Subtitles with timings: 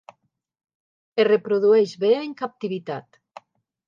[1.23, 3.21] Es reprodueix bé en captivitat.